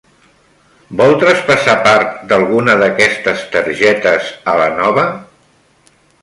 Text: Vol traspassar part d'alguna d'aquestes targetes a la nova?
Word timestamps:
Vol 1.01 1.11
traspassar 1.23 1.75
part 1.87 2.15
d'alguna 2.31 2.77
d'aquestes 2.85 3.45
targetes 3.57 4.33
a 4.55 4.57
la 4.63 4.67
nova? 4.81 5.05